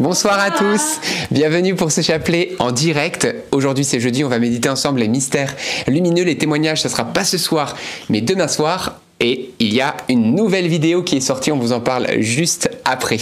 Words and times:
Bonsoir 0.00 0.40
à 0.40 0.50
tous, 0.50 0.98
bienvenue 1.30 1.76
pour 1.76 1.92
ce 1.92 2.00
chapelet 2.00 2.56
en 2.58 2.72
direct. 2.72 3.32
Aujourd'hui 3.52 3.84
c'est 3.84 4.00
jeudi, 4.00 4.24
on 4.24 4.28
va 4.28 4.40
méditer 4.40 4.68
ensemble 4.68 4.98
les 4.98 5.06
mystères 5.06 5.54
lumineux, 5.86 6.24
les 6.24 6.36
témoignages, 6.36 6.82
ça 6.82 6.88
sera 6.88 7.04
pas 7.04 7.22
ce 7.22 7.38
soir, 7.38 7.76
mais 8.08 8.20
demain 8.20 8.48
soir. 8.48 8.98
Et 9.20 9.52
il 9.60 9.72
y 9.72 9.80
a 9.80 9.96
une 10.08 10.34
nouvelle 10.34 10.66
vidéo 10.66 11.04
qui 11.04 11.18
est 11.18 11.20
sortie, 11.20 11.52
on 11.52 11.58
vous 11.58 11.70
en 11.70 11.78
parle 11.78 12.08
juste 12.18 12.68
après. 12.84 13.18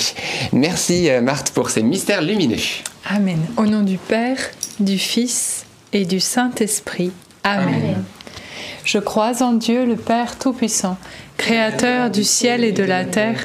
Merci 0.54 1.10
euh, 1.10 1.20
Marthe 1.20 1.50
pour 1.50 1.68
ces 1.68 1.82
mystères 1.82 2.22
lumineux. 2.22 2.56
Amen. 3.04 3.40
Au 3.58 3.66
nom 3.66 3.82
du 3.82 3.98
Père, 3.98 4.38
du 4.80 4.96
Fils 4.96 5.66
et 5.92 6.06
du 6.06 6.20
Saint-Esprit. 6.20 7.12
Amen. 7.44 8.02
Je 8.84 8.98
crois 8.98 9.42
en 9.42 9.52
Dieu 9.52 9.84
le 9.84 9.96
Père 9.96 10.38
Tout-Puissant, 10.38 10.96
Créateur 11.36 12.10
du 12.10 12.24
ciel 12.24 12.64
et 12.64 12.72
de 12.72 12.82
la 12.82 13.04
terre, 13.04 13.44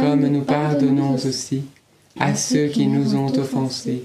comme 0.00 0.26
nous 0.26 0.42
pardonnons 0.42 1.14
aussi 1.14 1.62
à 2.18 2.34
ceux 2.34 2.66
qui 2.68 2.86
nous 2.86 3.14
ont 3.14 3.32
offensés. 3.38 4.04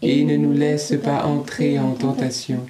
Et 0.00 0.24
ne 0.24 0.36
nous 0.36 0.52
laisse 0.52 0.94
pas 1.02 1.24
entrer 1.24 1.78
en 1.78 1.92
tentation, 1.92 2.60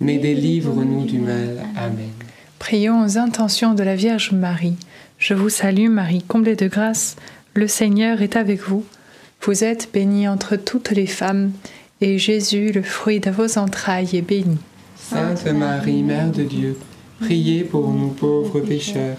mais 0.00 0.18
délivre-nous 0.18 1.04
du 1.04 1.18
mal. 1.18 1.64
Amen. 1.76 2.10
Prions 2.58 3.04
aux 3.04 3.18
intentions 3.18 3.74
de 3.74 3.84
la 3.84 3.94
Vierge 3.94 4.32
Marie. 4.32 4.76
Je 5.18 5.34
vous 5.34 5.50
salue 5.50 5.88
Marie, 5.88 6.22
comblée 6.26 6.56
de 6.56 6.66
grâce. 6.66 7.14
Le 7.54 7.68
Seigneur 7.68 8.22
est 8.22 8.36
avec 8.36 8.60
vous. 8.60 8.84
Vous 9.42 9.62
êtes 9.62 9.90
bénie 9.92 10.26
entre 10.26 10.56
toutes 10.56 10.90
les 10.90 11.06
femmes, 11.06 11.52
et 12.00 12.18
Jésus, 12.18 12.72
le 12.72 12.82
fruit 12.82 13.20
de 13.20 13.30
vos 13.30 13.58
entrailles, 13.58 14.16
est 14.16 14.22
béni. 14.22 14.56
Sainte 14.96 15.46
Marie, 15.46 16.02
Mère 16.02 16.32
de 16.32 16.42
Dieu, 16.42 16.76
priez 17.20 17.62
pour 17.62 17.90
nous 17.90 18.08
pauvres 18.08 18.60
pécheurs, 18.60 19.18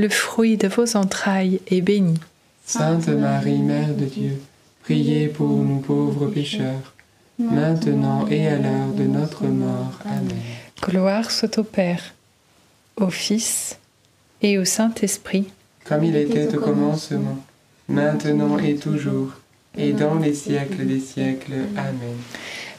le 0.00 0.08
fruit 0.08 0.56
de 0.56 0.66
vos 0.66 0.96
entrailles, 0.96 1.60
est 1.68 1.82
béni. 1.82 2.18
Sainte 2.64 3.08
Marie, 3.08 3.58
Mère 3.58 3.94
de 3.94 4.06
Dieu, 4.06 4.40
priez 4.82 5.28
pour 5.28 5.48
nous 5.48 5.80
pauvres 5.80 6.26
pécheurs, 6.26 6.94
maintenant 7.38 8.26
et 8.28 8.48
à 8.48 8.56
l'heure 8.56 8.92
de 8.96 9.04
notre 9.04 9.44
mort. 9.44 9.98
Amen. 10.06 10.40
Gloire 10.82 11.30
soit 11.30 11.58
au 11.58 11.64
Père, 11.64 12.14
au 12.96 13.10
Fils 13.10 13.78
et 14.40 14.58
au 14.58 14.64
Saint-Esprit, 14.64 15.46
Comme 15.84 16.04
il 16.04 16.16
était 16.16 16.56
au 16.56 16.60
commencement, 16.60 17.38
maintenant 17.88 18.58
et 18.58 18.76
toujours, 18.76 19.32
et 19.76 19.92
dans 19.92 20.14
les 20.14 20.34
siècles 20.34 20.86
des 20.86 21.00
siècles. 21.00 21.52
Amen. 21.76 22.16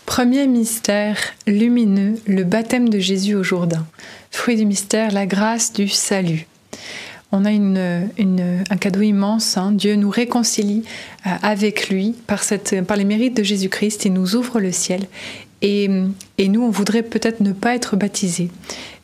Premier 0.08 0.48
mystère 0.48 1.18
lumineux, 1.46 2.16
le 2.26 2.44
baptême 2.44 2.90
de 2.90 3.00
Jésus 3.00 3.36
au 3.36 3.44
Jourdain. 3.44 3.86
Fruit 4.32 4.56
du 4.56 4.66
mystère, 4.66 5.12
la 5.12 5.28
grâce 5.28 5.72
du 5.72 5.88
salut. 5.88 6.48
On 7.32 7.46
a 7.46 7.50
un 7.52 8.78
cadeau 8.78 9.02
immense. 9.02 9.58
hein. 9.58 9.72
Dieu 9.72 9.96
nous 9.96 10.10
réconcilie 10.10 10.84
euh, 11.26 11.30
avec 11.42 11.90
lui 11.90 12.16
par 12.28 12.98
les 12.98 13.06
mérites 13.06 13.38
de 13.38 13.44
Jésus-Christ. 13.44 14.06
Il 14.06 14.14
nous 14.14 14.36
ouvre 14.36 14.60
le 14.60 14.72
ciel. 14.72 15.08
Et, 15.62 15.90
et 16.38 16.48
nous, 16.48 16.64
on 16.64 16.70
voudrait 16.72 17.04
peut-être 17.04 17.40
ne 17.40 17.52
pas 17.54 17.76
être 17.76 17.96
baptisés. 17.96 18.50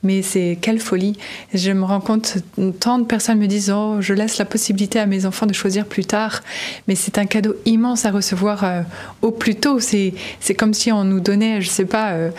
Mais 0.03 0.22
c'est 0.22 0.58
quelle 0.62 0.80
folie. 0.80 1.18
Je 1.53 1.72
me 1.72 1.84
rends 1.84 2.00
compte, 2.00 2.38
tant 2.80 3.00
de 3.00 3.06
personnes 3.06 3.40
me 3.40 3.47
disent 3.47 3.72
Oh, 3.75 3.97
je 4.00 4.13
laisse 4.13 4.38
la 4.38 4.46
possibilité 4.46 5.00
à 5.00 5.06
mes 5.06 5.25
enfants 5.25 5.46
de 5.46 5.53
choisir 5.53 5.85
plus 5.85 6.06
tard. 6.06 6.44
Mais 6.88 6.96
c'est 6.96 7.18
un 7.18 7.25
cadeau 7.25 7.56
immense 7.66 8.06
à 8.06 8.12
recevoir 8.12 8.63
euh, 8.63 8.81
au 9.22 9.31
plus 9.31 9.56
tôt. 9.56 9.80
C'est 9.80 10.13
comme 10.58 10.74
si 10.74 10.91
on 10.91 11.03
nous 11.03 11.19
donnait, 11.19 11.62
je 11.62 11.69
sais 11.69 11.85
pas, 11.85 12.12
euh, 12.12 12.30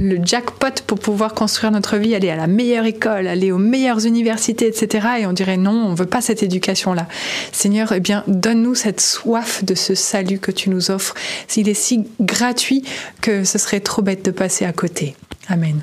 le 0.00 0.18
jackpot 0.24 0.82
pour 0.86 0.98
pouvoir 0.98 1.34
construire 1.34 1.72
notre 1.72 1.96
vie, 1.96 2.14
aller 2.14 2.30
à 2.30 2.36
la 2.36 2.46
meilleure 2.46 2.86
école, 2.86 3.26
aller 3.26 3.52
aux 3.52 3.58
meilleures 3.58 4.06
universités, 4.06 4.68
etc. 4.68 5.08
Et 5.20 5.26
on 5.26 5.32
dirait 5.32 5.56
non, 5.56 5.86
on 5.88 5.94
veut 5.94 6.06
pas 6.06 6.20
cette 6.20 6.42
éducation-là. 6.42 7.06
Seigneur, 7.52 7.92
eh 7.92 8.00
bien, 8.00 8.24
donne-nous 8.26 8.74
cette 8.74 9.00
soif 9.00 9.64
de 9.64 9.74
ce 9.74 9.94
salut 9.94 10.38
que 10.38 10.50
tu 10.50 10.70
nous 10.70 10.90
offres. 10.90 11.14
Il 11.56 11.68
est 11.68 11.74
si 11.74 12.06
gratuit 12.20 12.84
que 13.20 13.42
ce 13.42 13.58
serait 13.58 13.80
trop 13.80 14.00
bête 14.00 14.24
de 14.24 14.30
passer 14.30 14.64
à 14.64 14.72
côté. 14.72 15.16
Amen. 15.48 15.82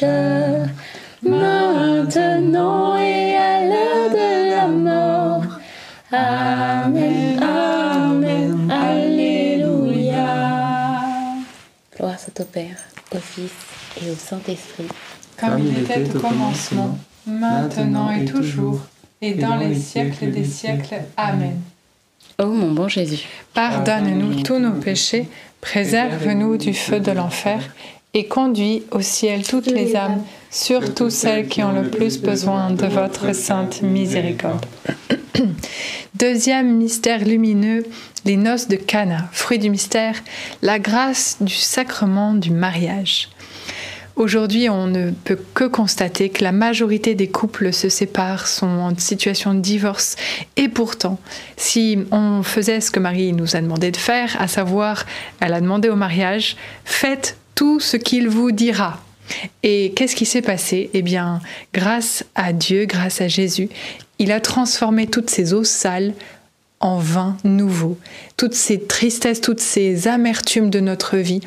pécheurs, 0.00 0.66
maintenant 1.22 2.96
et 2.98 3.36
à 3.36 3.60
l'heure 3.66 4.10
de 4.10 4.50
la 4.50 4.68
mort. 4.68 5.44
Amen, 6.12 7.42
Amen, 7.42 8.70
Alléluia. 8.70 10.26
Gloire 11.96 12.18
soit 12.18 12.40
au 12.40 12.44
Père, 12.44 12.76
au 13.14 13.18
Fils 13.18 13.52
et 14.02 14.10
au 14.10 14.14
Saint-Esprit. 14.14 14.88
Comme 15.38 15.58
il 15.58 15.78
était 15.78 16.14
au 16.14 16.20
commencement, 16.20 16.98
maintenant 17.26 18.10
et 18.10 18.24
toujours, 18.24 18.80
et 19.20 19.34
dans 19.34 19.56
les 19.56 19.74
siècles 19.74 20.30
des 20.30 20.44
siècles. 20.44 21.02
Amen. 21.16 21.60
Ô 22.38 22.46
mon 22.46 22.72
bon 22.72 22.88
Jésus, 22.88 23.26
Pardonne-nous 23.54 24.42
tous 24.42 24.58
nos 24.58 24.72
péchés, 24.72 25.26
préserve-nous 25.62 26.58
du 26.58 26.74
feu 26.74 27.00
de 27.00 27.10
l'enfer, 27.10 27.60
et 28.16 28.24
conduis 28.24 28.82
au 28.92 29.02
ciel 29.02 29.46
toutes 29.46 29.66
les 29.66 29.94
âmes, 29.94 30.22
surtout 30.50 31.10
celles 31.10 31.48
qui 31.48 31.62
ont 31.62 31.72
le 31.72 31.90
plus 31.90 32.18
besoin 32.18 32.70
de 32.70 32.86
votre 32.86 33.34
sainte 33.34 33.82
miséricorde. 33.82 34.64
Deuxième 36.14 36.78
mystère 36.78 37.22
lumineux, 37.22 37.84
les 38.24 38.38
noces 38.38 38.68
de 38.68 38.76
Cana, 38.76 39.28
fruit 39.32 39.58
du 39.58 39.68
mystère, 39.68 40.14
la 40.62 40.78
grâce 40.78 41.36
du 41.42 41.52
sacrement 41.52 42.32
du 42.32 42.52
mariage. 42.52 43.28
Aujourd'hui, 44.16 44.70
on 44.70 44.86
ne 44.86 45.10
peut 45.10 45.38
que 45.52 45.64
constater 45.64 46.30
que 46.30 46.42
la 46.42 46.52
majorité 46.52 47.14
des 47.14 47.28
couples 47.28 47.70
se 47.70 47.90
séparent, 47.90 48.46
sont 48.46 48.66
en 48.66 48.96
situation 48.96 49.52
de 49.52 49.60
divorce. 49.60 50.16
Et 50.56 50.68
pourtant, 50.68 51.20
si 51.58 51.98
on 52.10 52.42
faisait 52.42 52.80
ce 52.80 52.90
que 52.90 52.98
Marie 52.98 53.34
nous 53.34 53.56
a 53.56 53.60
demandé 53.60 53.90
de 53.90 53.98
faire, 53.98 54.40
à 54.40 54.48
savoir, 54.48 55.04
elle 55.40 55.52
a 55.52 55.60
demandé 55.60 55.90
au 55.90 55.96
mariage, 55.96 56.56
faites 56.86 57.36
tout 57.56 57.80
ce 57.80 57.96
qu'il 57.96 58.28
vous 58.28 58.52
dira. 58.52 59.00
Et 59.64 59.92
qu'est-ce 59.96 60.14
qui 60.14 60.26
s'est 60.26 60.42
passé? 60.42 60.90
Eh 60.94 61.02
bien, 61.02 61.40
grâce 61.74 62.24
à 62.36 62.52
Dieu, 62.52 62.84
grâce 62.84 63.20
à 63.20 63.26
Jésus, 63.26 63.68
il 64.20 64.30
a 64.30 64.38
transformé 64.38 65.08
toutes 65.08 65.30
ces 65.30 65.52
eaux 65.52 65.64
sales 65.64 66.14
en 66.78 66.98
vin 66.98 67.36
nouveau, 67.42 67.98
toutes 68.36 68.54
ces 68.54 68.80
tristesses, 68.80 69.40
toutes 69.40 69.60
ces 69.60 70.06
amertumes 70.06 70.70
de 70.70 70.78
notre 70.78 71.16
vie 71.16 71.40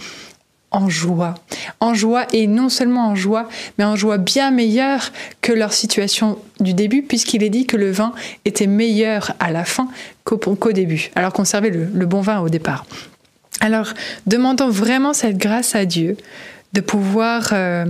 en 0.72 0.90
joie. 0.90 1.36
En 1.80 1.94
joie, 1.94 2.28
et 2.34 2.48
non 2.48 2.70
seulement 2.70 3.08
en 3.08 3.16
joie, 3.16 3.48
mais 3.78 3.86
en 3.86 3.96
joie 3.96 4.18
bien 4.18 4.52
meilleure 4.52 5.12
que 5.42 5.54
leur 5.54 5.74
situation 5.74 6.38
du 6.60 6.74
début, 6.74 7.02
puisqu'il 7.02 7.44
est 7.44 7.50
dit 7.50 7.66
que 7.66 7.78
le 7.78 7.92
vin 7.92 8.14
était 8.46 8.68
meilleur 8.68 9.34
à 9.40 9.52
la 9.52 9.64
fin 9.64 9.88
qu'au 10.26 10.72
début, 10.72 11.12
alors 11.16 11.34
qu'on 11.34 11.46
servait 11.46 11.72
le 11.72 12.06
bon 12.06 12.22
vin 12.22 12.40
au 12.40 12.50
départ. 12.50 12.86
Alors, 13.62 13.94
demandons 14.26 14.70
vraiment 14.70 15.14
cette 15.14 15.38
grâce 15.38 15.76
à 15.76 15.86
Dieu 15.86 16.18
de 16.74 16.82
pouvoir, 16.82 17.50
euh, 17.52 17.86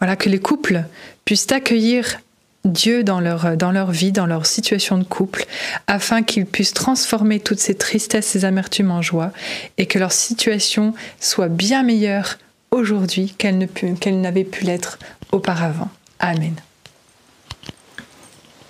voilà, 0.00 0.16
que 0.16 0.28
les 0.28 0.38
couples 0.38 0.84
puissent 1.24 1.50
accueillir 1.52 2.20
Dieu 2.64 3.02
dans 3.02 3.20
leur, 3.20 3.56
dans 3.56 3.72
leur 3.72 3.90
vie, 3.90 4.12
dans 4.12 4.26
leur 4.26 4.44
situation 4.44 4.98
de 4.98 5.04
couple, 5.04 5.46
afin 5.86 6.22
qu'ils 6.22 6.44
puissent 6.44 6.74
transformer 6.74 7.40
toutes 7.40 7.58
ces 7.58 7.74
tristesses, 7.74 8.26
ces 8.26 8.44
amertumes 8.44 8.90
en 8.90 9.00
joie, 9.00 9.32
et 9.78 9.86
que 9.86 9.98
leur 9.98 10.12
situation 10.12 10.94
soit 11.20 11.48
bien 11.48 11.82
meilleure 11.82 12.38
aujourd'hui 12.70 13.34
qu'elle 13.36 13.58
ne 13.58 13.66
qu'elle 13.66 14.20
n'avait 14.20 14.44
pu 14.44 14.64
l'être 14.64 14.98
auparavant. 15.32 15.88
Amen. 16.18 16.54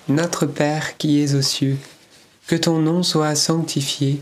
Notre 0.07 0.45
Père 0.45 0.97
qui 0.97 1.21
es 1.21 1.35
aux 1.35 1.41
cieux, 1.41 1.77
que 2.47 2.55
ton 2.55 2.79
nom 2.79 3.03
soit 3.03 3.35
sanctifié, 3.35 4.21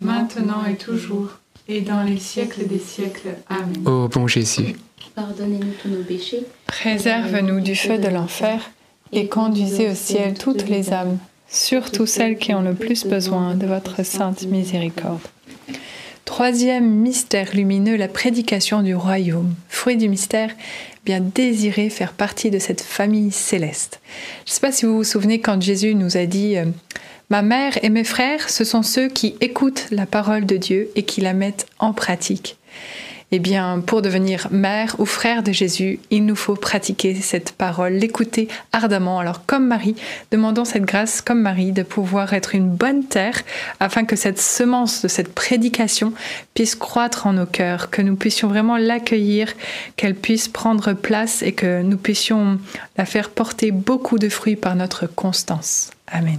maintenant 0.00 0.64
et 0.66 0.76
toujours, 0.76 1.30
et 1.68 1.80
dans 1.80 2.02
les 2.02 2.18
siècles 2.18 2.66
des 2.66 2.78
siècles. 2.78 3.36
Amen. 3.48 3.86
Ô 3.86 4.08
bon 4.08 4.26
Jésus, 4.26 4.76
Pardonnez-nous 5.14 5.72
tous 5.80 5.88
nos 5.88 6.02
péchés. 6.02 6.44
Préserve-nous 6.66 7.60
du 7.60 7.74
feu 7.74 7.96
de 7.96 8.08
l'enfer 8.08 8.70
et 9.12 9.28
conduisez 9.28 9.88
au 9.88 9.94
ciel 9.94 10.34
toutes 10.34 10.68
les 10.68 10.92
âmes, 10.92 11.16
surtout 11.48 12.04
celles 12.04 12.36
qui 12.36 12.52
ont 12.52 12.60
le 12.60 12.74
plus 12.74 13.06
besoin 13.06 13.54
de 13.54 13.66
votre 13.66 14.04
sainte 14.04 14.42
miséricorde. 14.42 15.20
Troisième 16.26 16.86
mystère 16.86 17.54
lumineux, 17.54 17.96
la 17.96 18.08
prédication 18.08 18.82
du 18.82 18.94
royaume. 18.94 19.54
Fruit 19.70 19.96
du 19.96 20.10
mystère, 20.10 20.50
bien 21.06 21.20
désirer 21.20 21.88
faire 21.88 22.12
partie 22.12 22.50
de 22.50 22.58
cette 22.58 22.82
famille 22.82 23.30
céleste. 23.30 24.00
Je 24.44 24.50
ne 24.50 24.54
sais 24.54 24.60
pas 24.60 24.72
si 24.72 24.84
vous 24.84 24.96
vous 24.96 25.04
souvenez 25.04 25.40
quand 25.40 25.62
Jésus 25.62 25.94
nous 25.94 26.18
a 26.18 26.26
dit 26.26 26.58
euh, 26.58 26.66
Ma 27.28 27.42
mère 27.42 27.82
et 27.82 27.88
mes 27.88 28.04
frères, 28.04 28.48
ce 28.48 28.62
sont 28.64 28.82
ceux 28.82 29.08
qui 29.08 29.34
écoutent 29.40 29.86
la 29.90 30.06
parole 30.06 30.46
de 30.46 30.56
Dieu 30.56 30.90
et 30.94 31.02
qui 31.02 31.20
la 31.20 31.32
mettent 31.32 31.66
en 31.78 31.92
pratique. 31.92 32.56
Eh 33.32 33.40
bien, 33.40 33.82
pour 33.84 34.02
devenir 34.02 34.46
mère 34.52 34.94
ou 35.00 35.04
frère 35.04 35.42
de 35.42 35.50
Jésus, 35.50 35.98
il 36.10 36.24
nous 36.24 36.36
faut 36.36 36.54
pratiquer 36.54 37.12
cette 37.16 37.50
parole, 37.50 37.94
l'écouter 37.94 38.46
ardemment. 38.72 39.18
Alors, 39.18 39.44
comme 39.44 39.66
Marie, 39.66 39.96
demandons 40.30 40.64
cette 40.64 40.84
grâce, 40.84 41.22
comme 41.22 41.42
Marie, 41.42 41.72
de 41.72 41.82
pouvoir 41.82 42.34
être 42.34 42.54
une 42.54 42.68
bonne 42.68 43.04
terre, 43.04 43.42
afin 43.80 44.04
que 44.04 44.14
cette 44.14 44.40
semence 44.40 45.02
de 45.02 45.08
cette 45.08 45.34
prédication 45.34 46.12
puisse 46.54 46.76
croître 46.76 47.26
en 47.26 47.32
nos 47.32 47.46
cœurs, 47.46 47.90
que 47.90 48.02
nous 48.02 48.14
puissions 48.14 48.46
vraiment 48.46 48.76
l'accueillir, 48.76 49.52
qu'elle 49.96 50.14
puisse 50.14 50.46
prendre 50.46 50.92
place 50.92 51.42
et 51.42 51.52
que 51.52 51.82
nous 51.82 51.98
puissions 51.98 52.60
la 52.96 53.06
faire 53.06 53.30
porter 53.30 53.72
beaucoup 53.72 54.20
de 54.20 54.28
fruits 54.28 54.54
par 54.54 54.76
notre 54.76 55.08
constance. 55.08 55.90
Amen. 56.06 56.38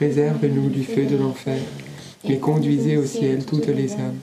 préserve-nous 0.00 0.70
du 0.70 0.82
feu 0.82 1.04
de 1.04 1.14
l'enfer, 1.14 1.58
et 2.24 2.38
conduisez 2.38 2.96
au 2.96 3.04
ciel 3.04 3.44
toutes 3.44 3.66
les 3.66 3.92
âmes, 3.92 4.16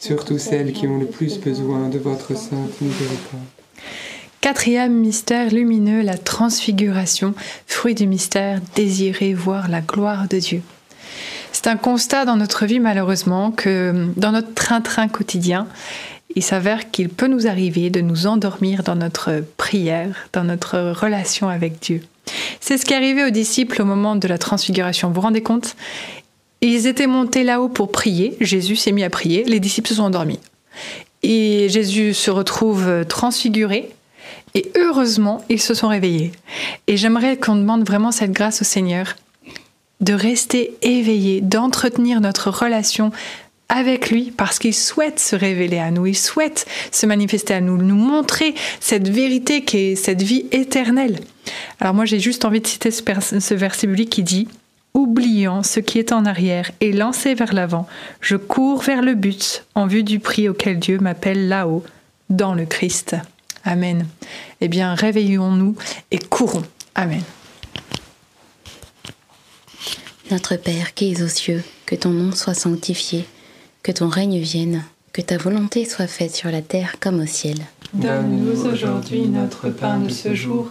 surtout 0.00 0.38
celles 0.38 0.72
qui 0.72 0.86
ont 0.86 0.98
le 0.98 1.04
plus 1.04 1.38
besoin 1.38 1.90
de 1.90 1.98
votre 1.98 2.34
sainte 2.34 2.80
miséricorde. 2.80 3.44
quatrième 4.40 4.94
mystère 4.94 5.52
lumineux, 5.52 6.00
la 6.00 6.16
transfiguration, 6.16 7.34
fruit 7.66 7.94
du 7.94 8.06
mystère, 8.06 8.62
désirer 8.74 9.34
voir 9.34 9.68
la 9.68 9.82
gloire 9.82 10.28
de 10.28 10.38
Dieu. 10.38 10.62
C'est 11.52 11.66
un 11.66 11.76
constat 11.76 12.24
dans 12.24 12.36
notre 12.36 12.64
vie 12.64 12.80
malheureusement 12.80 13.50
que 13.50 14.06
dans 14.16 14.32
notre 14.32 14.54
train-train 14.54 15.08
quotidien, 15.08 15.66
il 16.36 16.42
s'avère 16.42 16.90
qu'il 16.90 17.10
peut 17.10 17.28
nous 17.28 17.46
arriver 17.46 17.90
de 17.90 18.00
nous 18.00 18.26
endormir 18.26 18.82
dans 18.82 18.96
notre 18.96 19.44
prière, 19.58 20.30
dans 20.32 20.44
notre 20.44 20.78
relation 20.98 21.50
avec 21.50 21.80
Dieu. 21.80 22.00
C'est 22.60 22.78
ce 22.78 22.84
qui 22.84 22.92
est 22.92 22.96
arrivé 22.96 23.24
aux 23.24 23.30
disciples 23.30 23.82
au 23.82 23.84
moment 23.84 24.16
de 24.16 24.28
la 24.28 24.38
transfiguration. 24.38 25.08
Vous 25.08 25.14
vous 25.14 25.20
rendez 25.20 25.42
compte? 25.42 25.76
Ils 26.60 26.86
étaient 26.86 27.06
montés 27.06 27.44
là-haut 27.44 27.68
pour 27.68 27.92
prier. 27.92 28.36
Jésus 28.40 28.76
s'est 28.76 28.92
mis 28.92 29.04
à 29.04 29.10
prier. 29.10 29.44
Les 29.44 29.60
disciples 29.60 29.88
se 29.88 29.96
sont 29.96 30.02
endormis. 30.02 30.40
Et 31.22 31.68
Jésus 31.68 32.14
se 32.14 32.30
retrouve 32.30 33.04
transfiguré. 33.08 33.90
Et 34.54 34.70
heureusement, 34.76 35.44
ils 35.48 35.60
se 35.60 35.74
sont 35.74 35.88
réveillés. 35.88 36.32
Et 36.86 36.96
j'aimerais 36.96 37.36
qu'on 37.36 37.56
demande 37.56 37.86
vraiment 37.86 38.12
cette 38.12 38.32
grâce 38.32 38.62
au 38.62 38.64
Seigneur 38.64 39.14
de 40.00 40.12
rester 40.12 40.76
éveillé, 40.82 41.40
d'entretenir 41.40 42.20
notre 42.20 42.50
relation 42.50 43.10
avec 43.68 44.10
lui 44.10 44.32
parce 44.36 44.58
qu'il 44.58 44.74
souhaite 44.74 45.20
se 45.20 45.36
révéler 45.36 45.78
à 45.78 45.90
nous, 45.90 46.06
il 46.06 46.16
souhaite 46.16 46.66
se 46.90 47.04
manifester 47.04 47.54
à 47.54 47.60
nous, 47.60 47.76
nous 47.76 47.96
montrer 47.96 48.54
cette 48.80 49.08
vérité 49.08 49.64
qui 49.64 49.78
est 49.78 49.96
cette 49.96 50.22
vie 50.22 50.46
éternelle. 50.52 51.20
Alors 51.80 51.94
moi 51.94 52.04
j'ai 52.04 52.20
juste 52.20 52.44
envie 52.44 52.60
de 52.60 52.66
citer 52.66 52.90
ce, 52.90 53.54
verset 53.54 53.86
biblique 53.86 54.10
qui 54.10 54.22
dit 54.22 54.48
Oubliant 54.94 55.62
ce 55.62 55.80
qui 55.80 55.98
est 55.98 56.12
en 56.12 56.24
arrière 56.24 56.70
et 56.80 56.92
lancé 56.92 57.34
vers 57.34 57.52
l'avant, 57.52 57.86
je 58.20 58.36
cours 58.36 58.82
vers 58.82 59.02
le 59.02 59.14
but 59.14 59.64
en 59.74 59.86
vue 59.86 60.02
du 60.02 60.18
prix 60.18 60.48
auquel 60.48 60.78
Dieu 60.78 60.98
m'appelle 60.98 61.48
là-haut, 61.48 61.84
dans 62.30 62.54
le 62.54 62.64
Christ. 62.64 63.16
Amen. 63.64 64.06
Eh 64.60 64.68
bien, 64.68 64.94
réveillons-nous 64.94 65.76
et 66.10 66.18
courons. 66.18 66.64
Amen. 66.94 67.22
Notre 70.30 70.56
Père 70.56 70.94
qui 70.94 71.12
es 71.12 71.22
aux 71.22 71.28
cieux, 71.28 71.62
que 71.86 71.94
ton 71.94 72.10
nom 72.10 72.32
soit 72.32 72.54
sanctifié, 72.54 73.24
que 73.82 73.92
ton 73.92 74.08
règne 74.08 74.38
vienne, 74.38 74.84
que 75.12 75.22
ta 75.22 75.38
volonté 75.38 75.84
soit 75.84 76.06
faite 76.06 76.34
sur 76.34 76.50
la 76.50 76.60
terre 76.60 76.96
comme 77.00 77.20
au 77.20 77.26
ciel. 77.26 77.58
Donne-nous 77.94 78.66
aujourd'hui 78.66 79.26
notre 79.28 79.70
pain 79.70 79.98
de 80.00 80.10
ce 80.10 80.34
jour. 80.34 80.70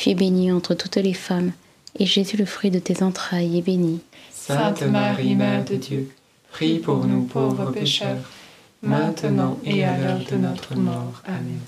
Tu 0.00 0.08
es 0.08 0.14
bénie 0.14 0.50
entre 0.50 0.72
toutes 0.72 0.96
les 0.96 1.12
femmes, 1.12 1.52
et 1.98 2.06
Jésus, 2.06 2.38
le 2.38 2.46
fruit 2.46 2.70
de 2.70 2.78
tes 2.78 3.02
entrailles, 3.02 3.58
est 3.58 3.60
béni. 3.62 4.00
Sainte 4.32 4.80
Marie, 4.84 5.34
Mère 5.34 5.62
de 5.62 5.74
Dieu, 5.74 6.10
prie 6.50 6.78
pour 6.78 7.04
nous 7.04 7.24
pauvres 7.24 7.70
pécheurs, 7.70 8.16
maintenant 8.82 9.58
et 9.62 9.84
à 9.84 9.98
l'heure 9.98 10.24
de 10.30 10.36
notre 10.36 10.74
mort. 10.74 11.20
Amen. 11.26 11.60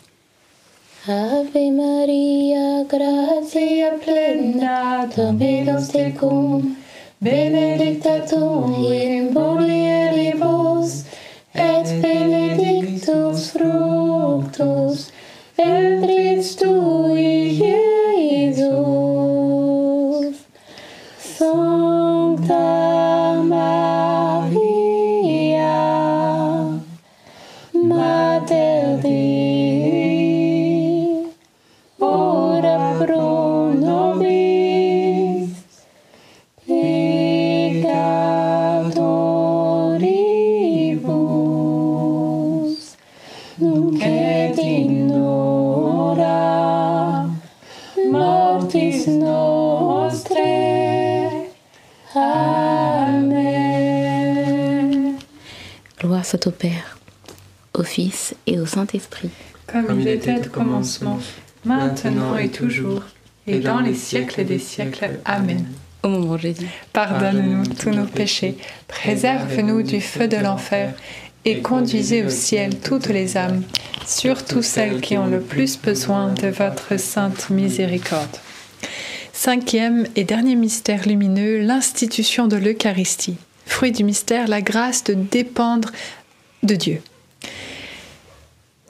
Ave 1.06 1.72
Maria, 1.72 2.84
gratia 2.88 3.98
plena, 4.02 5.06
Dominus 5.14 5.88
tecum, 5.88 6.74
benedicta 7.20 8.20
tu 8.20 8.36
in 8.36 9.28
mulieribus, 9.34 11.04
soit 56.42 56.48
au 56.48 56.54
Père, 56.54 56.98
au 57.74 57.84
Fils 57.84 58.34
et 58.46 58.58
au 58.58 58.66
Saint-Esprit. 58.66 59.30
Comme 59.66 60.00
il 60.00 60.08
était 60.08 60.44
au 60.44 60.50
commencement, 60.50 61.20
maintenant 61.64 62.36
et 62.36 62.48
toujours, 62.48 63.02
et 63.46 63.60
dans 63.60 63.80
les 63.80 63.94
siècles 63.94 64.44
des 64.44 64.58
siècles. 64.58 65.20
Amen. 65.24 65.64
Ô 66.02 66.08
mon 66.08 66.20
bon 66.20 66.36
Jésus, 66.36 66.66
Pardonne-nous 66.92 67.66
tous 67.66 67.90
nos 67.90 68.06
péchés, 68.06 68.56
préserve-nous 68.88 69.82
du 69.82 70.00
feu 70.00 70.26
de 70.26 70.36
l'enfer, 70.36 70.94
et 71.44 71.60
conduisez 71.60 72.24
au 72.24 72.28
ciel 72.28 72.80
toutes 72.80 73.06
les 73.06 73.36
âmes, 73.36 73.62
surtout 74.04 74.62
celles 74.62 75.00
qui 75.00 75.16
ont 75.16 75.26
le 75.26 75.40
plus 75.40 75.78
besoin 75.78 76.32
de 76.32 76.48
votre 76.48 76.98
sainte 76.98 77.50
miséricorde. 77.50 78.36
Cinquième 79.32 80.06
et 80.16 80.24
dernier 80.24 80.56
mystère 80.56 81.06
lumineux, 81.06 81.60
l'institution 81.60 82.48
de 82.48 82.56
l'Eucharistie. 82.56 83.36
Fruit 83.66 83.92
du 83.92 84.04
mystère, 84.04 84.48
la 84.48 84.60
grâce 84.60 85.04
de 85.04 85.14
dépendre 85.14 85.90
de 86.62 86.74
Dieu. 86.74 87.02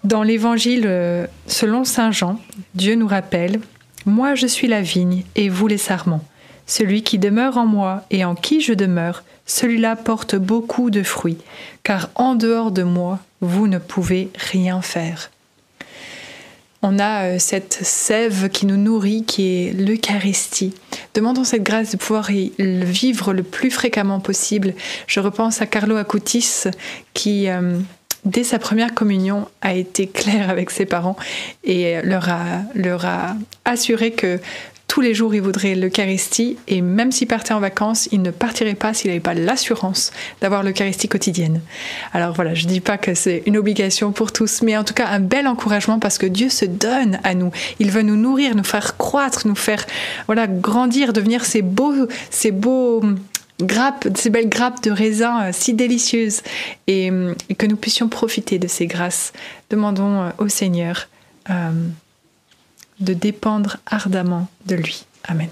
Dans 0.04 0.22
l'évangile 0.22 0.84
euh, 0.86 1.26
selon 1.46 1.84
Saint 1.84 2.10
Jean, 2.10 2.40
Dieu 2.74 2.94
nous 2.94 3.06
rappelle 3.06 3.60
Moi 4.04 4.34
je 4.34 4.46
suis 4.46 4.66
la 4.66 4.82
vigne 4.82 5.24
et 5.36 5.48
vous 5.48 5.68
les 5.68 5.78
sarments. 5.78 6.24
Celui 6.66 7.02
qui 7.02 7.18
demeure 7.18 7.56
en 7.56 7.66
moi 7.66 8.04
et 8.10 8.24
en 8.24 8.34
qui 8.34 8.60
je 8.60 8.72
demeure, 8.72 9.24
celui-là 9.46 9.96
porte 9.96 10.36
beaucoup 10.36 10.90
de 10.90 11.02
fruits, 11.02 11.38
car 11.82 12.10
en 12.14 12.34
dehors 12.34 12.70
de 12.70 12.82
moi, 12.82 13.18
vous 13.40 13.66
ne 13.66 13.78
pouvez 13.78 14.30
rien 14.52 14.80
faire. 14.82 15.30
On 16.82 16.98
a 16.98 17.24
euh, 17.24 17.38
cette 17.38 17.74
sève 17.82 18.48
qui 18.48 18.66
nous 18.66 18.76
nourrit, 18.76 19.24
qui 19.24 19.46
est 19.46 19.72
l'Eucharistie. 19.72 20.74
Demandons 21.14 21.44
cette 21.44 21.62
grâce 21.62 21.92
de 21.92 21.96
pouvoir 21.98 22.30
y 22.30 22.52
vivre 22.58 23.32
le 23.32 23.42
plus 23.42 23.70
fréquemment 23.70 24.20
possible. 24.20 24.74
Je 25.06 25.20
repense 25.20 25.60
à 25.60 25.66
Carlo 25.66 25.96
Acutis 25.96 26.64
qui, 27.12 27.48
euh, 27.48 27.78
dès 28.24 28.44
sa 28.44 28.58
première 28.58 28.94
communion, 28.94 29.48
a 29.60 29.74
été 29.74 30.06
clair 30.06 30.48
avec 30.48 30.70
ses 30.70 30.86
parents 30.86 31.16
et 31.64 32.00
leur 32.02 32.30
a 32.30 33.36
assuré 33.64 34.12
que 34.12 34.40
tous 34.92 35.00
les 35.00 35.14
jours, 35.14 35.34
il 35.34 35.40
voudrait 35.40 35.74
l'Eucharistie 35.74 36.58
et 36.68 36.82
même 36.82 37.12
s'il 37.12 37.26
partait 37.26 37.54
en 37.54 37.60
vacances, 37.60 38.10
il 38.12 38.20
ne 38.20 38.30
partirait 38.30 38.74
pas 38.74 38.92
s'il 38.92 39.08
n'avait 39.08 39.20
pas 39.20 39.32
l'assurance 39.32 40.12
d'avoir 40.42 40.62
l'Eucharistie 40.62 41.08
quotidienne. 41.08 41.62
Alors 42.12 42.34
voilà, 42.34 42.52
je 42.52 42.64
ne 42.64 42.68
dis 42.68 42.82
pas 42.82 42.98
que 42.98 43.14
c'est 43.14 43.42
une 43.46 43.56
obligation 43.56 44.12
pour 44.12 44.32
tous, 44.32 44.60
mais 44.60 44.76
en 44.76 44.84
tout 44.84 44.92
cas 44.92 45.06
un 45.06 45.20
bel 45.20 45.48
encouragement 45.48 45.98
parce 45.98 46.18
que 46.18 46.26
Dieu 46.26 46.50
se 46.50 46.66
donne 46.66 47.18
à 47.24 47.32
nous. 47.32 47.50
Il 47.78 47.90
veut 47.90 48.02
nous 48.02 48.16
nourrir, 48.16 48.54
nous 48.54 48.64
faire 48.64 48.98
croître, 48.98 49.46
nous 49.46 49.54
faire 49.54 49.82
voilà 50.26 50.46
grandir, 50.46 51.14
devenir 51.14 51.46
ces 51.46 51.62
beaux, 51.62 52.06
ces 52.28 52.50
beaux 52.50 53.02
grappes, 53.62 54.06
ces 54.14 54.28
belles 54.28 54.50
grappes 54.50 54.82
de 54.82 54.90
raisin 54.90 55.44
euh, 55.44 55.50
si 55.54 55.72
délicieuses 55.72 56.42
et, 56.86 57.10
et 57.48 57.54
que 57.54 57.64
nous 57.64 57.76
puissions 57.76 58.10
profiter 58.10 58.58
de 58.58 58.68
ces 58.68 58.86
grâces. 58.86 59.32
Demandons 59.70 60.20
euh, 60.20 60.30
au 60.36 60.48
Seigneur. 60.48 61.08
euh, 61.48 61.70
de 63.02 63.14
dépendre 63.14 63.78
ardemment 63.86 64.48
de 64.66 64.76
lui. 64.76 65.04
Amen. 65.24 65.48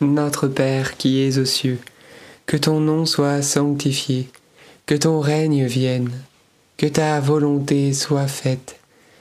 Notre 0.00 0.48
Père 0.48 0.96
qui 0.96 1.22
es 1.22 1.38
aux 1.38 1.44
cieux, 1.44 1.78
que 2.46 2.56
ton 2.56 2.80
nom 2.80 3.06
soit 3.06 3.42
sanctifié, 3.42 4.28
que 4.86 4.94
ton 4.94 5.20
règne 5.20 5.66
vienne, 5.66 6.10
que 6.76 6.86
ta 6.86 7.20
volonté 7.20 7.92
soit 7.92 8.26
faite, 8.26 8.80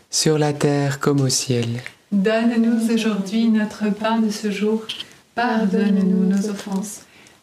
sur 0.09 0.37
la 0.37 0.53
terre 0.53 0.99
comme 0.99 1.21
au 1.21 1.29
ciel. 1.29 1.67
Donne-nous 2.11 2.91
aujourd'hui 2.91 3.49
notre 3.49 3.89
pain 3.91 4.19
de 4.19 4.31
ce 4.31 4.49
jour. 4.49 4.83
Pardonne-nous 5.35 6.25
nos 6.25 6.49
offenses, 6.49 7.01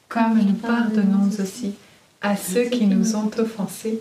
comme 0.09 0.39
nous 0.39 0.55
pardonnons 0.55 1.31
aussi 1.41 1.75
à 2.21 2.37
ceux 2.37 2.65
qui 2.65 2.87
nous 2.87 3.15
ont 3.15 3.31
offensés. 3.39 4.01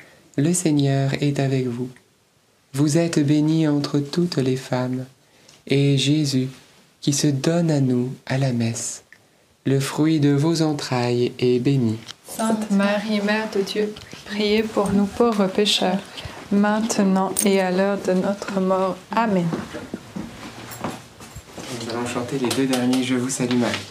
Le 0.37 0.53
Seigneur 0.53 1.11
est 1.21 1.39
avec 1.39 1.67
vous. 1.67 1.89
Vous 2.73 2.97
êtes 2.97 3.19
bénie 3.19 3.67
entre 3.67 3.99
toutes 3.99 4.37
les 4.37 4.55
femmes, 4.55 5.05
et 5.67 5.97
Jésus, 5.97 6.47
qui 7.01 7.11
se 7.11 7.27
donne 7.27 7.69
à 7.69 7.81
nous 7.81 8.13
à 8.25 8.37
la 8.37 8.53
messe, 8.53 9.03
le 9.65 9.81
fruit 9.81 10.21
de 10.21 10.29
vos 10.29 10.61
entrailles, 10.61 11.33
est 11.37 11.59
béni. 11.59 11.97
Sainte 12.25 12.71
Marie, 12.71 13.19
Mère 13.19 13.49
de 13.53 13.61
Dieu, 13.61 13.93
priez 14.25 14.63
pour 14.63 14.93
nous 14.93 15.05
pauvres 15.05 15.47
pécheurs, 15.47 15.99
maintenant 16.49 17.33
et 17.45 17.59
à 17.59 17.71
l'heure 17.71 17.99
de 18.07 18.13
notre 18.13 18.61
mort. 18.61 18.95
Amen. 19.13 19.47
Nous 21.83 21.89
allons 21.93 22.07
chanter 22.07 22.39
les 22.39 22.49
deux 22.49 22.67
derniers 22.67 23.03
Je 23.03 23.15
vous 23.15 23.29
salue 23.29 23.57
Marie. 23.57 23.90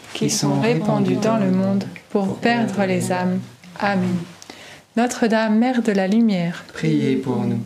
qui 0.13 0.29
sont 0.29 0.59
répandus 0.59 1.15
dans 1.15 1.37
le 1.37 1.51
monde 1.51 1.83
pour 2.09 2.37
perdre 2.37 2.83
les 2.85 3.11
âmes. 3.11 3.39
Amen. 3.79 4.15
Notre-Dame, 4.97 5.57
Mère 5.57 5.81
de 5.81 5.91
la 5.91 6.07
Lumière, 6.07 6.65
priez 6.73 7.15
pour 7.15 7.37
nous. 7.43 7.59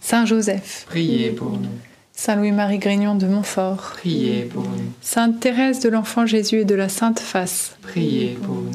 Saint 0.00 0.24
Joseph, 0.24 0.86
Priez 0.88 1.30
pour 1.30 1.50
nous. 1.50 1.68
Saint 2.14 2.36
Louis-Marie 2.36 2.78
Grignon 2.78 3.14
de 3.14 3.26
Montfort, 3.26 3.92
Priez 3.98 4.42
pour 4.44 4.62
nous. 4.62 4.92
Sainte 5.02 5.40
Thérèse 5.40 5.80
de 5.80 5.88
l'Enfant 5.90 6.24
Jésus 6.26 6.60
et 6.60 6.64
de 6.64 6.74
la 6.74 6.88
Sainte 6.88 7.20
Face, 7.20 7.76
Priez 7.82 8.38
pour 8.42 8.54
nous. 8.56 8.72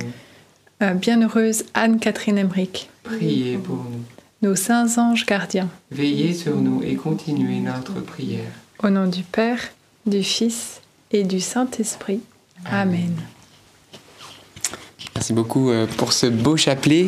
euh, 0.83 0.93
Bienheureuse 0.93 1.65
Anne-Catherine 1.73 2.37
Emmerich, 2.37 2.89
Priez 3.03 3.57
pour 3.57 3.75
nous. 3.77 4.03
nos 4.47 4.55
saints 4.55 4.97
anges 4.99 5.25
gardiens, 5.25 5.69
Veillez 5.91 6.33
sur 6.35 6.55
nous 6.55 6.83
et 6.83 6.95
continuez 6.95 7.59
notre 7.59 7.93
prière. 8.01 8.51
au 8.83 8.89
nom 8.91 9.07
du 9.07 9.23
Père, 9.23 9.59
du 10.05 10.21
Fils 10.23 10.79
et 11.11 11.23
du 11.23 11.39
Saint-Esprit. 11.39 12.21
Amen. 12.65 13.34
Merci 15.17 15.31
beaucoup 15.31 15.71
euh, 15.71 15.85
pour 15.95 16.11
ce 16.11 16.25
beau 16.25 16.57
chapelet. 16.57 17.07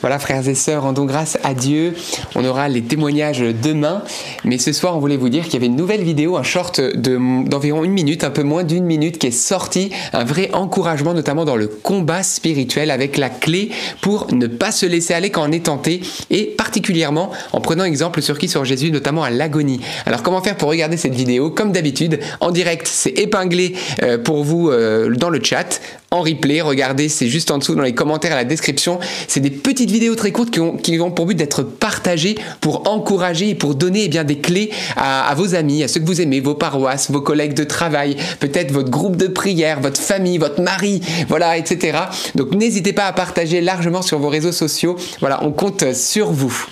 Voilà, 0.00 0.18
frères 0.18 0.46
et 0.48 0.56
sœurs, 0.56 0.82
rendons 0.82 1.04
grâce 1.04 1.38
à 1.44 1.54
Dieu. 1.54 1.94
On 2.34 2.44
aura 2.44 2.68
les 2.68 2.82
témoignages 2.82 3.38
demain. 3.62 4.02
Mais 4.44 4.58
ce 4.58 4.72
soir, 4.72 4.96
on 4.96 4.98
voulait 4.98 5.16
vous 5.16 5.28
dire 5.28 5.44
qu'il 5.44 5.54
y 5.54 5.56
avait 5.58 5.66
une 5.66 5.76
nouvelle 5.76 6.02
vidéo, 6.02 6.36
un 6.36 6.42
short 6.42 6.80
de- 6.80 7.48
d'environ 7.48 7.84
une 7.84 7.92
minute, 7.92 8.24
un 8.24 8.30
peu 8.30 8.42
moins 8.42 8.64
d'une 8.64 8.84
minute, 8.84 9.18
qui 9.18 9.28
est 9.28 9.30
sorti. 9.30 9.90
Un 10.12 10.24
vrai 10.24 10.50
encouragement, 10.52 11.14
notamment 11.14 11.44
dans 11.44 11.54
le 11.54 11.68
combat 11.68 12.24
spirituel, 12.24 12.90
avec 12.90 13.16
la 13.16 13.30
clé 13.30 13.70
pour 14.00 14.34
ne 14.34 14.48
pas 14.48 14.72
se 14.72 14.84
laisser 14.84 15.14
aller 15.14 15.30
quand 15.30 15.48
on 15.48 15.52
est 15.52 15.66
tenté. 15.66 16.00
Et 16.30 16.46
particulièrement 16.46 17.30
en 17.52 17.60
prenant 17.60 17.84
exemple 17.84 18.20
sur 18.20 18.36
qui 18.36 18.48
Sur 18.48 18.64
Jésus, 18.64 18.90
notamment 18.90 19.22
à 19.22 19.30
l'agonie. 19.30 19.80
Alors, 20.06 20.24
comment 20.24 20.42
faire 20.42 20.56
pour 20.56 20.70
regarder 20.70 20.96
cette 20.96 21.14
vidéo? 21.14 21.50
Comme 21.50 21.70
d'habitude, 21.70 22.18
en 22.40 22.50
direct, 22.50 22.88
c'est 22.92 23.10
épinglé 23.10 23.76
euh, 24.02 24.18
pour 24.18 24.42
vous 24.42 24.70
euh, 24.70 25.14
dans 25.14 25.30
le 25.30 25.40
chat 25.40 25.80
en 26.14 26.22
replay. 26.22 26.60
Regardez, 26.60 27.08
c'est 27.08 27.28
juste 27.28 27.50
en 27.50 27.58
dessous 27.58 27.74
dans 27.74 27.82
les 27.82 27.94
commentaires 27.94 28.32
à 28.32 28.36
la 28.36 28.44
description. 28.44 28.98
C'est 29.28 29.40
des 29.40 29.50
petites 29.50 29.90
vidéos 29.90 30.14
très 30.14 30.32
courtes 30.32 30.50
qui 30.50 30.60
ont, 30.60 30.76
qui 30.76 30.98
ont 31.00 31.10
pour 31.10 31.26
but 31.26 31.34
d'être 31.34 31.62
partagées 31.62 32.36
pour 32.60 32.88
encourager 32.88 33.50
et 33.50 33.54
pour 33.54 33.74
donner 33.74 34.04
eh 34.04 34.08
bien, 34.08 34.24
des 34.24 34.38
clés 34.38 34.70
à, 34.96 35.28
à 35.28 35.34
vos 35.34 35.54
amis, 35.54 35.82
à 35.82 35.88
ceux 35.88 36.00
que 36.00 36.06
vous 36.06 36.20
aimez, 36.20 36.40
vos 36.40 36.54
paroisses, 36.54 37.10
vos 37.10 37.20
collègues 37.20 37.54
de 37.54 37.64
travail, 37.64 38.16
peut-être 38.40 38.70
votre 38.70 38.90
groupe 38.90 39.16
de 39.16 39.26
prière, 39.26 39.80
votre 39.80 40.00
famille, 40.00 40.38
votre 40.38 40.60
mari, 40.60 41.00
voilà, 41.28 41.56
etc. 41.58 41.98
Donc 42.34 42.52
n'hésitez 42.52 42.92
pas 42.92 43.06
à 43.06 43.12
partager 43.12 43.60
largement 43.60 44.02
sur 44.02 44.18
vos 44.18 44.28
réseaux 44.28 44.52
sociaux. 44.52 44.96
Voilà, 45.20 45.42
on 45.42 45.50
compte 45.50 45.94
sur 45.94 46.30
vous. 46.30 46.66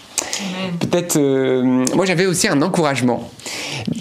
Peut-être, 0.80 1.16
euh, 1.16 1.84
moi 1.94 2.06
j'avais 2.06 2.26
aussi 2.26 2.48
un 2.48 2.62
encouragement. 2.62 3.30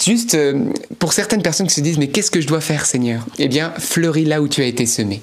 Juste 0.03 0.35
euh, 0.35 0.65
pour 0.99 1.13
certaines 1.13 1.41
personnes 1.41 1.67
qui 1.67 1.73
se 1.73 1.81
disent 1.81 1.97
mais 1.97 2.07
qu'est-ce 2.07 2.31
que 2.31 2.41
je 2.41 2.47
dois 2.47 2.61
faire 2.61 2.85
Seigneur? 2.85 3.25
Eh 3.39 3.47
bien, 3.47 3.73
fleuris 3.77 4.25
là 4.25 4.41
où 4.41 4.47
tu 4.47 4.61
as 4.61 4.65
été 4.65 4.85
semé. 4.85 5.21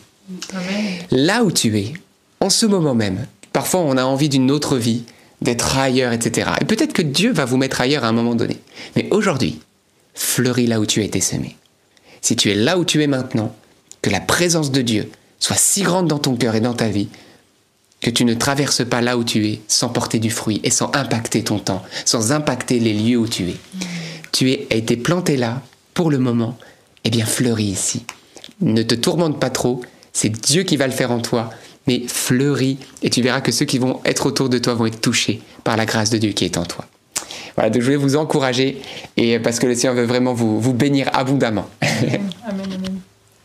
Là 1.11 1.45
où 1.45 1.53
tu 1.53 1.79
es, 1.79 1.93
en 2.41 2.51
ce 2.51 2.67
moment 2.67 2.95
même. 2.95 3.27
Parfois 3.53 3.81
on 3.81 3.97
a 3.97 4.05
envie 4.05 4.29
d'une 4.29 4.51
autre 4.51 4.77
vie, 4.77 5.05
d'être 5.41 5.79
ailleurs, 5.79 6.13
etc. 6.13 6.51
Et 6.61 6.65
peut-être 6.65 6.93
que 6.93 7.03
Dieu 7.03 7.33
va 7.33 7.45
vous 7.45 7.57
mettre 7.57 7.81
ailleurs 7.81 8.05
à 8.05 8.09
un 8.09 8.13
moment 8.13 8.35
donné. 8.35 8.59
Mais 8.97 9.09
aujourd'hui, 9.11 9.61
fleuris 10.15 10.67
là 10.67 10.81
où 10.81 10.87
tu 10.87 11.01
as 11.01 11.05
été 11.05 11.21
semé. 11.21 11.57
Si 12.21 12.37
tu 12.37 12.51
es 12.51 12.55
là 12.55 12.79
où 12.79 12.85
tu 12.85 13.03
es 13.03 13.07
maintenant, 13.07 13.55
que 14.03 14.11
la 14.11 14.21
présence 14.21 14.71
de 14.71 14.83
Dieu 14.83 15.11
soit 15.39 15.57
si 15.57 15.83
grande 15.83 16.09
dans 16.09 16.19
ton 16.19 16.37
cœur 16.37 16.55
et 16.55 16.61
dans 16.61 16.75
ta 16.75 16.89
vie, 16.89 17.09
que 18.01 18.11
tu 18.11 18.25
ne 18.25 18.35
traverses 18.35 18.85
pas 18.85 19.01
là 19.01 19.17
où 19.17 19.25
tu 19.25 19.47
es 19.47 19.61
sans 19.67 19.89
porter 19.89 20.19
du 20.19 20.31
fruit 20.31 20.61
et 20.63 20.71
sans 20.71 20.91
impacter 20.95 21.43
ton 21.43 21.59
temps, 21.59 21.83
sans 22.05 22.33
impacter 22.33 22.79
les 22.79 22.95
lieux 22.95 23.19
où 23.19 23.27
tu 23.27 23.49
es. 23.49 23.57
Tu 24.33 24.53
es, 24.53 24.67
as 24.71 24.77
été 24.77 24.97
planté 24.97 25.37
là 25.37 25.63
pour 25.95 26.11
le 26.11 26.19
moment, 26.19 26.57
eh 27.05 27.11
bien 27.11 27.27
fleuris 27.27 27.65
ici. 27.65 28.05
Ne 28.61 28.83
te 28.83 28.95
tourmente 28.95 29.41
pas 29.41 29.51
trop, 29.51 29.81
c'est 30.19 30.31
Dieu 30.31 30.65
qui 30.65 30.77
va 30.77 30.89
le 30.89 30.93
faire 30.93 31.13
en 31.13 31.21
toi, 31.21 31.49
mais 31.87 32.03
fleuris 32.09 32.79
et 33.03 33.11
tu 33.11 33.23
verras 33.23 33.41
que 33.41 33.53
ceux 33.53 33.67
qui 33.67 33.79
vont 33.79 34.01
être 34.05 34.27
autour 34.27 34.49
de 34.49 34.59
toi 34.59 34.75
vont 34.75 34.87
être 34.87 35.01
touchés 35.01 35.41
par 35.63 35.77
la 35.77 35.87
grâce 35.87 36.11
de 36.11 36.19
Dieu 36.19 36.33
qui 36.33 36.45
est 36.45 36.57
en 36.57 36.65
toi. 36.65 36.87
Voilà, 37.55 37.71
donc 37.71 37.83
je 37.83 37.87
voulais 37.87 37.97
vous 37.97 38.17
encourager 38.17 38.83
et 39.17 39.39
parce 39.39 39.61
que 39.61 39.67
le 39.69 39.77
Seigneur 39.77 39.95
veut 39.95 40.07
vraiment 40.07 40.35
vous, 40.35 40.75
bénir 40.75 41.09
abondamment. 41.13 41.69
Amen, 41.83 42.67
amen. 42.67 42.99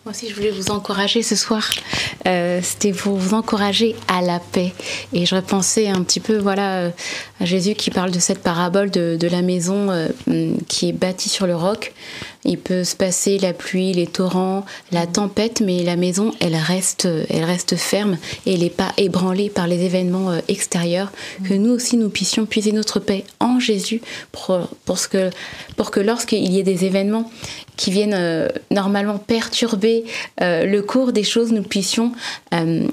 Moi 0.05 0.11
aussi, 0.11 0.27
je 0.29 0.35
voulais 0.35 0.51
vous 0.51 0.69
encourager 0.71 1.23
ce 1.23 1.35
soir. 1.35 1.69
Euh, 2.27 2.59
C'était 2.61 2.91
vous 2.91 3.33
encourager 3.33 3.95
à 4.09 4.21
la 4.21 4.39
paix. 4.39 4.73
Et 5.13 5.25
je 5.25 5.33
repensais 5.35 5.87
un 5.87 6.03
petit 6.03 6.19
peu, 6.19 6.37
voilà, 6.37 6.79
euh, 6.79 6.89
à 7.39 7.45
Jésus 7.45 7.73
qui 7.75 7.89
parle 7.89 8.11
de 8.11 8.19
cette 8.19 8.39
parabole 8.39 8.91
de, 8.91 9.27
la 9.31 9.41
maison 9.41 9.91
euh, 9.91 10.09
hum, 10.27 10.57
qui 10.67 10.89
est 10.89 10.91
bâtie 10.91 11.29
sur 11.29 11.47
le 11.47 11.55
roc. 11.55 11.93
Il 12.45 12.57
peut 12.57 12.83
se 12.83 12.95
passer 12.95 13.37
la 13.37 13.53
pluie, 13.53 13.93
les 13.93 14.07
torrents, 14.07 14.65
la 14.91 15.07
tempête, 15.07 15.61
mais 15.61 15.83
la 15.83 15.95
maison, 15.95 16.31
elle 16.39 16.55
reste, 16.55 17.07
elle 17.29 17.43
reste 17.43 17.75
ferme 17.75 18.17
et 18.45 18.53
elle 18.53 18.61
n'est 18.61 18.69
pas 18.69 18.91
ébranlée 18.97 19.49
par 19.49 19.67
les 19.67 19.83
événements 19.83 20.31
euh, 20.31 20.39
extérieurs. 20.47 21.11
Que 21.43 21.53
nous 21.53 21.71
aussi, 21.71 21.97
nous 21.97 22.09
puissions 22.09 22.45
puiser 22.45 22.71
notre 22.71 22.99
paix 22.99 23.23
en 23.39 23.59
Jésus 23.59 24.01
pour, 24.31 24.67
pour, 24.85 24.97
ce 24.97 25.07
que, 25.07 25.29
pour 25.77 25.91
que 25.91 25.99
lorsqu'il 25.99 26.51
y 26.51 26.59
ait 26.59 26.63
des 26.63 26.85
événements 26.85 27.29
qui 27.77 27.91
viennent 27.91 28.13
euh, 28.13 28.47
normalement 28.71 29.17
perturber 29.17 30.05
euh, 30.41 30.65
le 30.65 30.81
cours 30.81 31.13
des 31.13 31.23
choses, 31.23 31.51
nous 31.51 31.63
puissions 31.63 32.13
euh, 32.53 32.87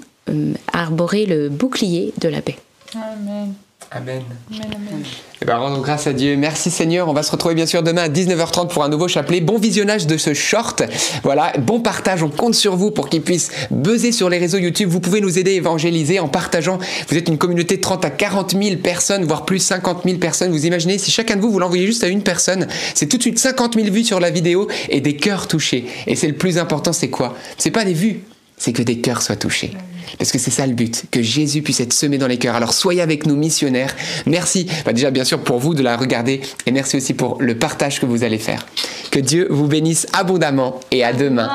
arborer 0.73 1.27
le 1.27 1.49
bouclier 1.49 2.13
de 2.21 2.29
la 2.29 2.41
paix. 2.41 2.57
Amen. 2.95 3.55
Amen. 3.93 4.23
Amen, 4.53 4.69
amen. 4.73 5.03
Eh 5.43 5.45
ben, 5.45 5.57
rendons 5.57 5.81
grâce 5.81 6.07
à 6.07 6.13
Dieu. 6.13 6.37
Merci 6.37 6.71
Seigneur. 6.71 7.09
On 7.09 7.13
va 7.13 7.25
se 7.25 7.33
retrouver 7.33 7.57
bien 7.57 7.67
sûr 7.67 7.83
demain 7.83 8.03
à 8.03 8.09
19h30 8.09 8.69
pour 8.69 8.85
un 8.85 8.89
nouveau 8.89 9.09
chapelet. 9.09 9.41
Bon 9.41 9.59
visionnage 9.59 10.07
de 10.07 10.17
ce 10.17 10.33
short. 10.33 10.85
Voilà, 11.25 11.53
bon 11.59 11.81
partage. 11.81 12.23
On 12.23 12.29
compte 12.29 12.55
sur 12.55 12.77
vous 12.77 12.93
pour 12.93 13.09
qu'il 13.09 13.23
puisse 13.23 13.51
buzzer 13.73 14.13
sur 14.13 14.31
les 14.31 14.39
réseaux 14.39 14.59
YouTube. 14.59 14.89
Vous 14.91 15.01
pouvez 15.01 15.21
nous 15.21 15.41
aider 15.41 15.51
à 15.51 15.55
évangéliser 15.55 16.21
en 16.21 16.29
partageant. 16.29 16.79
Vous 17.09 17.17
êtes 17.17 17.29
une 17.29 17.37
communauté 17.37 17.79
de 17.79 17.81
30 17.81 18.05
à 18.05 18.11
40 18.11 18.53
000 18.53 18.77
personnes, 18.77 19.25
voire 19.25 19.45
plus 19.45 19.59
50 19.59 20.05
000 20.05 20.19
personnes. 20.19 20.53
Vous 20.53 20.67
imaginez, 20.67 20.97
si 20.99 21.11
chacun 21.11 21.35
de 21.35 21.41
vous, 21.41 21.51
vous 21.51 21.59
l'envoyez 21.59 21.87
juste 21.87 22.05
à 22.05 22.09
une 22.09 22.23
personne, 22.23 22.69
c'est 22.95 23.07
tout 23.07 23.17
de 23.17 23.23
suite 23.23 23.41
50 23.41 23.75
000 23.75 23.93
vues 23.93 24.05
sur 24.05 24.21
la 24.21 24.31
vidéo 24.31 24.69
et 24.89 25.01
des 25.01 25.17
cœurs 25.17 25.49
touchés. 25.49 25.87
Et 26.07 26.15
c'est 26.15 26.29
le 26.29 26.37
plus 26.37 26.59
important, 26.59 26.93
c'est 26.93 27.11
quoi? 27.11 27.35
C'est 27.59 27.73
pas 27.73 27.85
des 27.85 27.95
vues, 27.95 28.21
c'est 28.57 28.73
que 28.73 28.83
des 28.83 29.01
cœurs 29.01 29.23
soient 29.23 29.35
touchés. 29.35 29.73
Parce 30.19 30.33
que 30.33 30.39
c'est 30.39 30.51
ça 30.51 30.67
le 30.67 30.75
but, 30.75 31.05
que 31.11 31.23
Jésus 31.23 31.63
puisse 31.63 31.81
être 31.81 31.93
semé 31.93 32.19
dans 32.19 32.27
les 32.27 32.39
cœurs. 32.39 32.55
Alors 32.55 32.73
soyez 32.73 33.03
avec 33.03 33.27
nous, 33.27 33.37
missionnaires. 33.37 33.95
Merci 34.27 34.67
bah, 34.85 34.93
déjà 34.93 35.11
bien 35.11 35.25
sûr 35.25 35.41
pour 35.41 35.59
vous 35.59 35.75
de 35.75 35.83
la 35.83 35.97
regarder 35.97 36.41
et 36.67 36.71
merci 36.71 36.97
aussi 36.97 37.15
pour 37.15 37.41
le 37.41 37.57
partage 37.57 38.01
que 38.01 38.07
vous 38.07 38.25
allez 38.25 38.39
faire. 38.39 38.67
Que 39.11 39.21
Dieu 39.21 39.47
vous 39.51 39.67
bénisse 39.67 40.07
abondamment 40.13 40.81
et 40.91 41.05
à 41.05 41.13
demain. 41.13 41.49